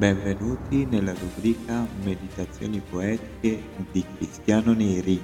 Benvenuti 0.00 0.86
nella 0.86 1.12
rubrica 1.12 1.86
Meditazioni 2.02 2.80
poetiche 2.80 3.62
di 3.92 4.02
Cristiano 4.16 4.72
Neri. 4.72 5.20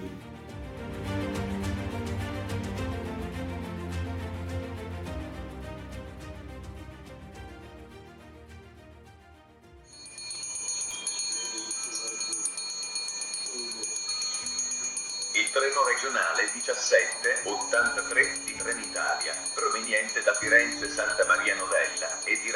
Il 15.32 15.50
treno 15.52 15.84
regionale 15.86 16.50
1783 16.52 18.40
di 18.44 18.54
Trenitalia, 18.58 19.32
proveniente 19.54 20.22
da 20.22 20.34
Firenze 20.34 20.90
Santa 20.90 21.24
Maria 21.24 21.54
Novella 21.54 22.22
e 22.24 22.38
diretto 22.44 22.55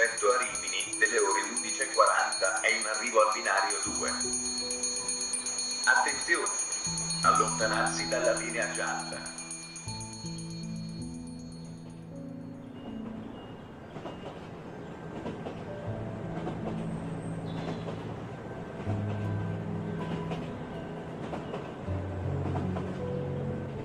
Attenzione! 6.31 6.47
Allontanarsi 7.23 8.09
dalla 8.09 8.39
linea 8.39 8.71
gialla. 8.71 9.19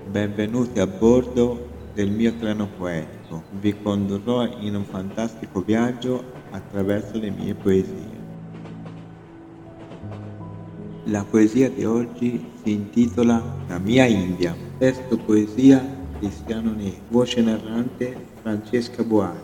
Benvenuti 0.04 0.78
a 0.78 0.86
bordo 0.86 1.90
del 1.94 2.10
mio 2.10 2.36
treno 2.36 2.68
poetico. 2.68 3.42
Vi 3.50 3.82
condurrò 3.82 4.46
in 4.46 4.76
un 4.76 4.84
fantastico 4.84 5.62
viaggio 5.62 6.44
attraverso 6.50 7.18
le 7.18 7.30
mie 7.30 7.54
poesie. 7.54 8.15
La 11.08 11.24
poesia 11.24 11.70
di 11.70 11.84
oggi 11.84 12.44
si 12.64 12.72
intitola 12.72 13.40
La 13.68 13.78
mia 13.78 14.06
India. 14.06 14.56
Testo 14.76 15.16
poesia 15.16 15.80
Cristiano 16.18 16.72
Neri. 16.72 16.98
Voce 17.10 17.40
narrante 17.42 18.16
Francesca 18.42 19.04
Boari. 19.04 19.38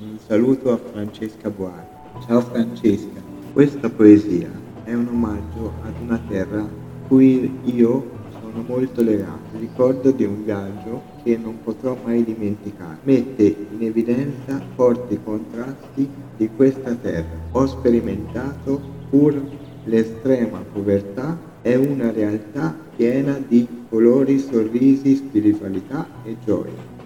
Un 0.00 0.16
saluto 0.24 0.70
a 0.70 0.76
Francesca 0.76 1.50
Boari. 1.50 1.88
Ciao 2.24 2.40
Francesca. 2.40 3.20
Questa 3.52 3.90
poesia 3.90 4.48
è 4.84 4.94
un 4.94 5.08
omaggio 5.08 5.72
ad 5.82 5.94
una 6.00 6.22
terra 6.28 6.64
cui 7.08 7.50
io 7.64 8.10
sono 8.40 8.62
molto 8.64 9.02
legato. 9.02 9.58
Ricordo 9.58 10.12
di 10.12 10.22
un 10.22 10.44
viaggio 10.44 11.02
che 11.24 11.36
non 11.36 11.58
potrò 11.64 11.98
mai 12.04 12.22
dimenticare. 12.22 12.98
Mette 13.02 13.66
in 13.72 13.82
evidenza 13.82 14.62
forti 14.76 15.18
contrasti 15.24 16.08
di 16.36 16.48
questa 16.54 16.94
terra. 16.94 17.26
Ho 17.50 17.66
sperimentato 17.66 18.80
pur 19.10 19.66
l'estrema 19.88 20.58
povertà 20.60 21.38
è 21.62 21.74
una 21.74 22.12
realtà 22.12 22.76
piena 22.94 23.38
di 23.38 23.66
colori, 23.88 24.38
sorrisi, 24.38 25.16
spiritualità 25.16 26.06
e 26.24 26.36
gioia. 26.44 26.96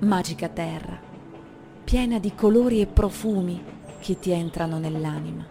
Magica 0.00 0.48
terra, 0.48 0.98
piena 1.82 2.18
di 2.18 2.34
colori 2.34 2.80
e 2.82 2.86
profumi 2.86 3.62
che 4.00 4.18
ti 4.18 4.32
entrano 4.32 4.78
nell'anima. 4.78 5.44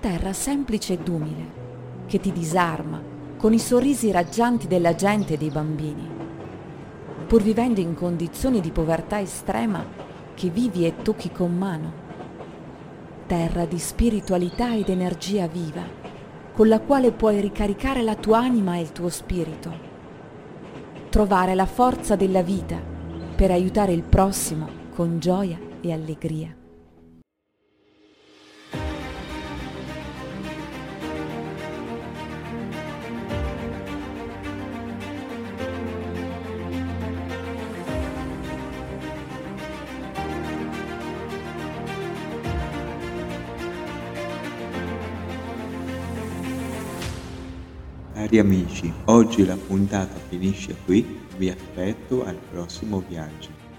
Terra 0.00 0.32
semplice 0.32 0.94
ed 0.94 1.06
umile, 1.06 1.58
che 2.06 2.18
ti 2.18 2.32
disarma 2.32 3.00
con 3.36 3.52
i 3.52 3.60
sorrisi 3.60 4.10
raggianti 4.10 4.66
della 4.66 4.94
gente 4.94 5.34
e 5.34 5.36
dei 5.38 5.50
bambini. 5.50 6.08
Pur 7.28 7.42
vivendo 7.42 7.80
in 7.80 7.94
condizioni 7.94 8.60
di 8.60 8.70
povertà 8.72 9.20
estrema 9.20 9.84
che 10.34 10.48
vivi 10.48 10.84
e 10.84 10.96
tocchi 11.02 11.30
con 11.30 11.56
mano. 11.56 12.09
Terra 13.30 13.64
di 13.64 13.78
spiritualità 13.78 14.74
ed 14.74 14.88
energia 14.88 15.46
viva, 15.46 15.84
con 16.52 16.66
la 16.66 16.80
quale 16.80 17.12
puoi 17.12 17.40
ricaricare 17.40 18.02
la 18.02 18.16
tua 18.16 18.38
anima 18.38 18.74
e 18.74 18.80
il 18.80 18.90
tuo 18.90 19.08
spirito. 19.08 19.72
Trovare 21.10 21.54
la 21.54 21.66
forza 21.66 22.16
della 22.16 22.42
vita 22.42 22.82
per 23.36 23.52
aiutare 23.52 23.92
il 23.92 24.02
prossimo 24.02 24.68
con 24.92 25.20
gioia 25.20 25.56
e 25.80 25.92
allegria. 25.92 26.59
Cari 48.20 48.38
amici, 48.38 48.92
oggi 49.06 49.46
la 49.46 49.56
puntata 49.56 50.12
finisce 50.28 50.76
qui, 50.84 51.22
vi 51.38 51.48
aspetto 51.48 52.22
al 52.22 52.36
prossimo 52.50 53.02
viaggio. 53.08 53.69